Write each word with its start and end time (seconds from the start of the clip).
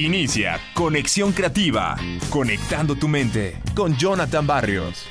Inicia 0.00 0.58
Conexión 0.72 1.30
Creativa, 1.32 1.94
conectando 2.30 2.96
tu 2.96 3.06
mente 3.06 3.60
con 3.76 3.94
Jonathan 3.98 4.46
Barrios. 4.46 5.04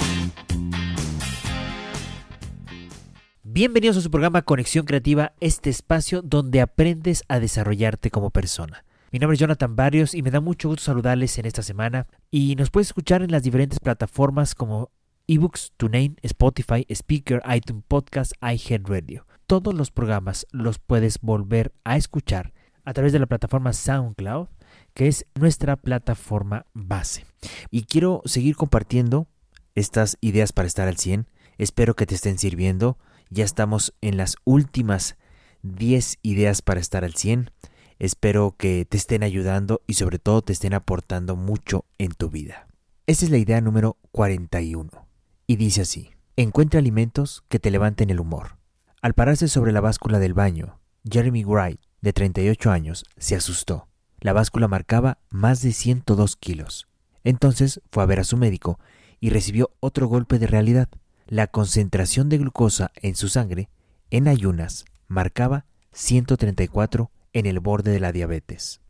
Bienvenidos 3.44 3.98
a 3.98 4.02
su 4.02 4.10
programa 4.10 4.42
Conexión 4.42 4.88
Creativa, 4.88 5.34
este 5.42 5.70
espacio 5.70 6.24
donde 6.24 6.60
aprendes 6.60 7.24
a 7.28 7.40
desarrollarte 7.40 8.10
como 8.10 8.32
persona. 8.32 8.84
Mi 9.12 9.20
nombre 9.20 9.36
es 9.36 9.40
Jonathan 9.40 9.76
Barrios 9.76 10.16
y 10.16 10.24
me 10.24 10.32
da 10.32 10.40
mucho 10.42 10.70
gusto 10.70 10.86
saludarles 10.86 11.38
en 11.38 11.46
esta 11.46 11.62
semana 11.62 12.08
y 12.32 12.56
nos 12.56 12.72
puedes 12.72 12.88
escuchar 12.88 13.22
en 13.22 13.32
las 13.32 13.44
diferentes 13.44 13.80
plataformas 13.80 14.56
como 14.56 14.90
eBooks, 15.28 15.72
TuneIn, 15.78 16.18
Spotify, 16.24 16.88
Speaker, 16.90 17.44
iTunes 17.56 17.84
Podcast, 17.88 18.32
iHeartRadio. 18.42 19.28
Todos 19.46 19.76
los 19.76 19.92
programas 19.92 20.48
los 20.50 20.80
puedes 20.80 21.20
volver 21.22 21.74
a 21.84 21.96
escuchar 21.96 22.54
a 22.86 22.94
través 22.94 23.14
de 23.14 23.20
la 23.20 23.28
plataforma 23.28 23.72
SoundCloud, 23.72 24.48
que 24.94 25.08
es 25.08 25.26
nuestra 25.36 25.76
plataforma 25.76 26.66
base. 26.74 27.26
Y 27.72 27.84
quiero 27.84 28.22
seguir 28.26 28.56
compartiendo 28.56 29.28
estas 29.76 30.18
ideas 30.22 30.52
para 30.52 30.68
estar 30.68 30.88
al 30.88 30.98
100. 30.98 31.28
Espero 31.58 31.96
que 31.96 32.06
te 32.06 32.16
estén 32.16 32.38
sirviendo. 32.38 32.98
Ya 33.30 33.46
estamos 33.46 33.94
en 34.02 34.18
las 34.18 34.36
últimas 34.44 35.16
10 35.64 36.20
ideas 36.22 36.62
para 36.62 36.80
estar 36.80 37.04
al 37.04 37.16
100. 37.16 37.52
Espero 38.00 38.56
que 38.58 38.86
te 38.86 38.98
estén 38.98 39.24
ayudando 39.24 39.82
y 39.86 39.96
sobre 39.96 40.20
todo 40.20 40.42
te 40.42 40.54
estén 40.54 40.74
aportando 40.74 41.36
mucho 41.36 41.86
en 41.98 42.12
tu 42.12 42.30
vida. 42.30 42.68
Esta 43.08 43.26
es 43.26 43.32
la 43.32 43.38
idea 43.38 43.60
número 43.60 43.98
41. 44.12 44.90
Y 45.48 45.56
dice 45.56 45.82
así, 45.82 46.12
encuentra 46.38 46.80
alimentos 46.80 47.44
que 47.50 47.60
te 47.60 47.72
levanten 47.72 48.10
el 48.10 48.20
humor. 48.20 48.58
Al 49.02 49.14
pararse 49.14 49.48
sobre 49.48 49.72
la 49.72 49.82
báscula 49.82 50.20
del 50.20 50.34
baño, 50.34 50.80
Jeremy 51.10 51.44
Wright 51.44 51.82
de 52.02 52.14
38 52.14 52.72
años, 52.72 53.04
se 53.18 53.36
asustó. 53.36 53.89
La 54.22 54.34
báscula 54.34 54.68
marcaba 54.68 55.18
más 55.30 55.62
de 55.62 55.72
102 55.72 56.36
kilos. 56.36 56.88
Entonces 57.24 57.82
fue 57.92 58.04
a 58.04 58.06
ver 58.06 58.20
a 58.20 58.24
su 58.24 58.38
médico 58.38 58.80
y 59.20 59.30
recibió 59.30 59.72
otro 59.80 60.08
golpe 60.08 60.40
de 60.40 60.48
realidad. 60.48 60.90
La 61.28 61.48
concentración 61.48 62.28
de 62.28 62.38
glucosa 62.38 62.92
en 62.96 63.16
su 63.16 63.30
sangre, 63.30 63.70
en 64.10 64.28
ayunas, 64.28 64.86
marcaba 65.08 65.66
134 65.92 67.12
en 67.34 67.46
el 67.46 67.60
borde 67.60 67.92
de 67.92 68.00
la 68.00 68.12
diabetes. 68.12 68.82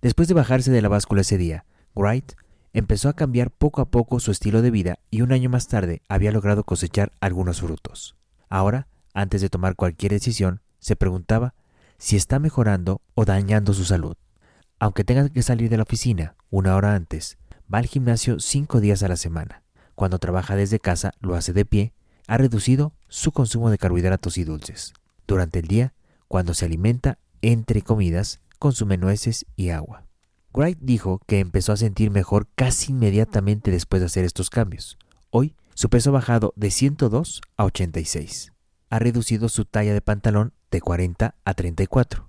Después 0.00 0.28
de 0.28 0.34
bajarse 0.34 0.70
de 0.70 0.80
la 0.80 0.88
báscula 0.88 1.22
ese 1.22 1.38
día, 1.38 1.64
Wright 1.94 2.32
empezó 2.72 3.08
a 3.08 3.14
cambiar 3.14 3.50
poco 3.50 3.80
a 3.80 3.90
poco 3.90 4.20
su 4.20 4.30
estilo 4.30 4.62
de 4.62 4.70
vida 4.70 4.98
y 5.10 5.22
un 5.22 5.32
año 5.32 5.50
más 5.50 5.66
tarde 5.68 6.02
había 6.08 6.32
logrado 6.32 6.64
cosechar 6.64 7.12
algunos 7.20 7.60
frutos. 7.60 8.16
Ahora, 8.48 8.86
antes 9.12 9.40
de 9.40 9.50
tomar 9.50 9.74
cualquier 9.74 10.12
decisión, 10.12 10.60
se 10.78 10.94
preguntaba 10.96 11.54
si 11.98 12.16
está 12.16 12.38
mejorando 12.38 13.02
o 13.14 13.24
dañando 13.24 13.74
su 13.74 13.84
salud. 13.84 14.16
Aunque 14.78 15.04
tenga 15.04 15.28
que 15.28 15.42
salir 15.42 15.70
de 15.70 15.76
la 15.76 15.82
oficina 15.82 16.36
una 16.50 16.76
hora 16.76 16.94
antes, 16.94 17.38
va 17.72 17.78
al 17.78 17.86
gimnasio 17.86 18.38
cinco 18.38 18.80
días 18.80 19.02
a 19.02 19.08
la 19.08 19.16
semana. 19.16 19.62
Cuando 19.94 20.18
trabaja 20.18 20.54
desde 20.54 20.78
casa 20.78 21.12
lo 21.20 21.34
hace 21.34 21.52
de 21.52 21.64
pie, 21.64 21.92
ha 22.28 22.38
reducido 22.38 22.92
su 23.08 23.32
consumo 23.32 23.70
de 23.70 23.78
carbohidratos 23.78 24.38
y 24.38 24.44
dulces. 24.44 24.92
Durante 25.26 25.58
el 25.58 25.66
día, 25.66 25.94
cuando 26.28 26.54
se 26.54 26.66
alimenta 26.66 27.18
entre 27.42 27.82
comidas, 27.82 28.40
consume 28.58 28.98
nueces 28.98 29.46
y 29.56 29.70
agua. 29.70 30.04
Wright 30.54 30.78
dijo 30.80 31.20
que 31.26 31.40
empezó 31.40 31.72
a 31.72 31.76
sentir 31.76 32.10
mejor 32.10 32.48
casi 32.54 32.92
inmediatamente 32.92 33.70
después 33.70 34.00
de 34.00 34.06
hacer 34.06 34.24
estos 34.24 34.50
cambios. 34.50 34.98
Hoy, 35.30 35.54
su 35.74 35.88
peso 35.90 36.10
ha 36.10 36.14
bajado 36.14 36.52
de 36.56 36.70
102 36.70 37.40
a 37.56 37.64
86. 37.64 38.52
Ha 38.90 38.98
reducido 38.98 39.48
su 39.48 39.64
talla 39.64 39.92
de 39.92 40.00
pantalón 40.00 40.52
de 40.70 40.80
40 40.80 41.34
a 41.44 41.54
34. 41.54 42.28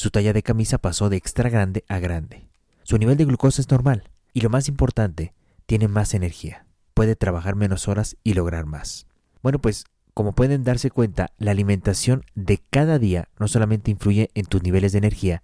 Su 0.00 0.08
talla 0.08 0.32
de 0.32 0.42
camisa 0.42 0.78
pasó 0.78 1.10
de 1.10 1.18
extra 1.18 1.50
grande 1.50 1.84
a 1.86 1.98
grande. 1.98 2.48
Su 2.84 2.96
nivel 2.96 3.18
de 3.18 3.26
glucosa 3.26 3.60
es 3.60 3.70
normal 3.70 4.08
y 4.32 4.40
lo 4.40 4.48
más 4.48 4.66
importante, 4.66 5.34
tiene 5.66 5.88
más 5.88 6.14
energía. 6.14 6.64
Puede 6.94 7.16
trabajar 7.16 7.54
menos 7.54 7.86
horas 7.86 8.16
y 8.24 8.32
lograr 8.32 8.64
más. 8.64 9.06
Bueno, 9.42 9.58
pues 9.58 9.84
como 10.14 10.32
pueden 10.32 10.64
darse 10.64 10.90
cuenta, 10.90 11.32
la 11.36 11.50
alimentación 11.50 12.24
de 12.34 12.62
cada 12.70 12.98
día 12.98 13.28
no 13.38 13.46
solamente 13.46 13.90
influye 13.90 14.30
en 14.32 14.46
tus 14.46 14.62
niveles 14.62 14.92
de 14.92 14.98
energía, 14.98 15.42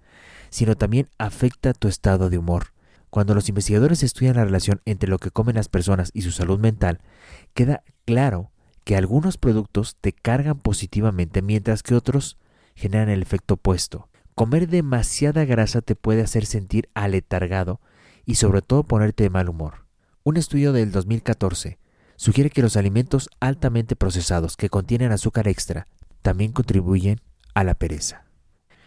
sino 0.48 0.74
también 0.74 1.10
afecta 1.18 1.74
tu 1.74 1.86
estado 1.86 2.30
de 2.30 2.38
humor. 2.38 2.72
Cuando 3.10 3.34
los 3.34 3.50
investigadores 3.50 4.02
estudian 4.02 4.36
la 4.36 4.46
relación 4.46 4.80
entre 4.86 5.10
lo 5.10 5.18
que 5.18 5.30
comen 5.30 5.56
las 5.56 5.68
personas 5.68 6.10
y 6.14 6.22
su 6.22 6.30
salud 6.30 6.58
mental, 6.58 7.02
queda 7.52 7.82
claro 8.06 8.52
que 8.84 8.96
algunos 8.96 9.36
productos 9.36 9.98
te 10.00 10.14
cargan 10.14 10.58
positivamente 10.60 11.42
mientras 11.42 11.82
que 11.82 11.94
otros 11.94 12.38
generan 12.74 13.10
el 13.10 13.20
efecto 13.20 13.52
opuesto. 13.52 14.08
Comer 14.36 14.68
demasiada 14.68 15.46
grasa 15.46 15.80
te 15.80 15.96
puede 15.96 16.20
hacer 16.20 16.44
sentir 16.44 16.90
aletargado 16.92 17.80
y 18.26 18.34
sobre 18.34 18.60
todo 18.60 18.82
ponerte 18.84 19.22
de 19.22 19.30
mal 19.30 19.48
humor. 19.48 19.86
Un 20.24 20.36
estudio 20.36 20.74
del 20.74 20.92
2014 20.92 21.78
sugiere 22.16 22.50
que 22.50 22.60
los 22.60 22.76
alimentos 22.76 23.30
altamente 23.40 23.96
procesados 23.96 24.58
que 24.58 24.68
contienen 24.68 25.10
azúcar 25.10 25.48
extra 25.48 25.86
también 26.20 26.52
contribuyen 26.52 27.22
a 27.54 27.64
la 27.64 27.72
pereza. 27.76 28.26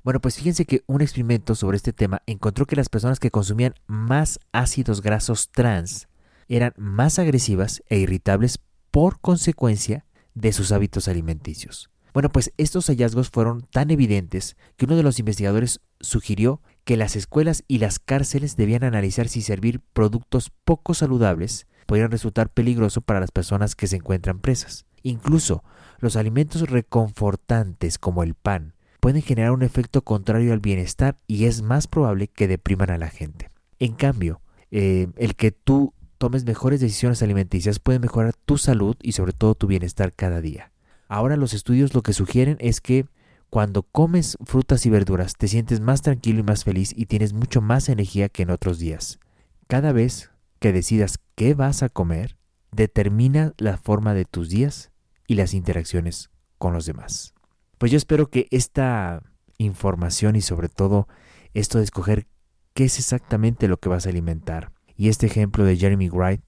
Bueno, 0.03 0.21
pues 0.21 0.35
fíjense 0.35 0.65
que 0.65 0.83
un 0.85 1.01
experimento 1.01 1.55
sobre 1.55 1.77
este 1.77 1.93
tema 1.93 2.21
encontró 2.27 2.67
que 2.67 2.75
las 2.75 2.89
personas 2.89 3.19
que 3.19 3.31
consumían 3.31 3.73
más 3.87 4.39
ácidos 4.51 5.01
grasos 5.01 5.49
trans 5.49 6.09
eran 6.47 6.73
más 6.77 7.17
agresivas 7.17 7.81
e 7.89 7.97
irritables 7.97 8.59
por 8.91 9.19
consecuencia 9.19 10.05
de 10.35 10.53
sus 10.53 10.71
hábitos 10.71 11.07
alimenticios. 11.07 11.89
Bueno, 12.13 12.29
pues 12.29 12.51
estos 12.57 12.87
hallazgos 12.87 13.29
fueron 13.29 13.67
tan 13.71 13.91
evidentes 13.91 14.57
que 14.77 14.85
uno 14.85 14.95
de 14.95 15.03
los 15.03 15.19
investigadores 15.19 15.81
sugirió 15.99 16.61
que 16.83 16.97
las 16.97 17.15
escuelas 17.15 17.63
y 17.67 17.77
las 17.77 17.99
cárceles 17.99 18.55
debían 18.55 18.83
analizar 18.83 19.27
si 19.27 19.41
servir 19.41 19.81
productos 19.93 20.51
poco 20.65 20.93
saludables 20.93 21.67
podrían 21.85 22.11
resultar 22.11 22.51
peligroso 22.51 23.01
para 23.01 23.19
las 23.19 23.31
personas 23.31 23.75
que 23.75 23.87
se 23.87 23.97
encuentran 23.97 24.39
presas. 24.39 24.85
Incluso 25.03 25.63
los 25.99 26.15
alimentos 26.15 26.69
reconfortantes 26.69 27.97
como 27.97 28.23
el 28.23 28.35
pan 28.35 28.73
pueden 28.99 29.21
generar 29.21 29.51
un 29.51 29.63
efecto 29.63 30.03
contrario 30.03 30.53
al 30.53 30.59
bienestar 30.59 31.17
y 31.27 31.45
es 31.45 31.61
más 31.61 31.87
probable 31.87 32.27
que 32.27 32.47
depriman 32.47 32.89
a 32.89 32.97
la 32.97 33.09
gente. 33.09 33.49
En 33.79 33.93
cambio, 33.93 34.41
eh, 34.71 35.07
el 35.17 35.35
que 35.35 35.51
tú 35.51 35.93
tomes 36.17 36.45
mejores 36.45 36.81
decisiones 36.81 37.23
alimenticias 37.23 37.79
puede 37.79 37.99
mejorar 37.99 38.33
tu 38.33 38.57
salud 38.57 38.95
y 39.01 39.13
sobre 39.13 39.31
todo 39.31 39.55
tu 39.55 39.67
bienestar 39.67 40.13
cada 40.13 40.41
día. 40.41 40.71
Ahora 41.09 41.35
los 41.35 41.53
estudios 41.53 41.93
lo 41.95 42.03
que 42.03 42.13
sugieren 42.13 42.55
es 42.59 42.81
que 42.81 43.07
cuando 43.49 43.81
comes 43.81 44.37
frutas 44.45 44.85
y 44.85 44.91
verduras 44.91 45.33
te 45.35 45.47
sientes 45.47 45.81
más 45.81 46.03
tranquilo 46.03 46.39
y 46.39 46.43
más 46.43 46.63
feliz 46.63 46.93
y 46.95 47.07
tienes 47.07 47.33
mucho 47.33 47.61
más 47.61 47.89
energía 47.89 48.29
que 48.29 48.43
en 48.43 48.51
otros 48.51 48.77
días. 48.77 49.19
Cada 49.67 49.91
vez 49.91 50.29
que 50.59 50.71
decidas 50.71 51.19
qué 51.33 51.55
vas 51.55 51.81
a 51.81 51.89
comer, 51.89 52.37
determina 52.71 53.53
la 53.57 53.77
forma 53.77 54.13
de 54.13 54.25
tus 54.25 54.49
días 54.49 54.91
y 55.25 55.33
las 55.33 55.55
interacciones 55.55 56.29
con 56.59 56.73
los 56.73 56.85
demás. 56.85 57.33
Pues 57.79 57.91
yo 57.91 57.97
espero 57.97 58.29
que 58.29 58.47
esta 58.51 59.23
información 59.57 60.35
y 60.35 60.41
sobre 60.41 60.69
todo 60.69 61.07
esto 61.55 61.79
de 61.79 61.85
escoger 61.85 62.27
qué 62.75 62.85
es 62.85 62.99
exactamente 62.99 63.67
lo 63.67 63.77
que 63.77 63.89
vas 63.89 64.05
a 64.05 64.09
alimentar, 64.09 64.71
y 64.95 65.09
este 65.09 65.25
ejemplo 65.25 65.63
de 65.63 65.75
Jeremy 65.75 66.09
Wright 66.09 66.41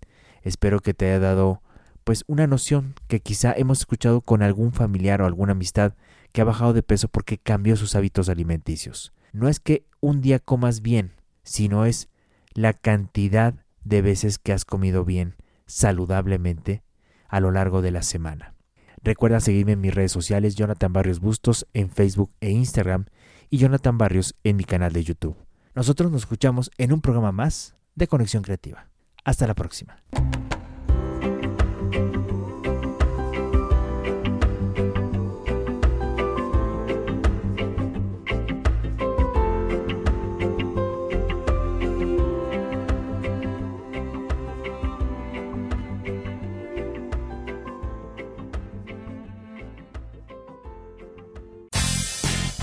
espero 0.44 0.82
que 0.82 0.94
te 0.94 1.06
haya 1.08 1.20
dado 1.20 1.61
pues 2.04 2.24
una 2.28 2.48
noción 2.48 2.96
que 3.08 3.20
quizá 3.20 3.54
hemos 3.54 3.80
escuchado 3.80 4.22
con 4.22 4.42
algún 4.42 4.74
familiar 4.74 5.22
o 5.22 5.26
alguna 5.26 5.54
amistad 5.54 5.94
que 6.32 6.42
ha 6.42 6.46
bajado 6.46 6.74
de 6.74 6.84
peso 6.84 7.08
porque 7.08 7.38
cambió 7.38 7.76
sus 7.76 7.96
hábitos 7.96 8.30
alimenticios. 8.30 9.14
No 9.34 9.48
es 9.48 9.60
que 9.60 9.86
un 10.00 10.22
día 10.22 10.40
comas 10.40 10.82
bien, 10.82 11.14
sino 11.44 11.86
es 11.86 12.10
la 12.54 12.74
cantidad 12.74 13.56
de 13.84 14.02
veces 14.02 14.40
que 14.40 14.54
has 14.54 14.66
comido 14.66 15.06
bien 15.06 15.36
saludablemente 15.66 16.84
a 17.28 17.40
lo 17.40 17.52
largo 17.52 17.82
de 17.82 17.92
la 17.92 18.04
semana. 18.04 18.54
Recuerda 19.04 19.40
seguirme 19.40 19.72
en 19.74 19.82
mis 19.82 19.96
redes 19.96 20.12
sociales 20.12 20.56
Jonathan 20.56 20.94
Barrios 20.94 21.20
Bustos 21.20 21.68
en 21.74 21.90
Facebook 21.90 22.32
e 22.40 22.52
Instagram 22.52 23.06
y 23.50 23.58
Jonathan 23.58 23.98
Barrios 23.98 24.36
en 24.44 24.58
mi 24.58 24.64
canal 24.64 24.94
de 24.94 25.04
YouTube. 25.04 25.38
Nosotros 25.74 26.12
nos 26.12 26.22
escuchamos 26.24 26.70
en 26.78 26.94
un 26.94 27.02
programa 27.02 27.32
más 27.32 27.76
de 27.96 28.08
Conexión 28.08 28.44
Creativa. 28.44 28.88
Hasta 29.24 29.48
la 29.48 29.56
próxima. 29.56 30.02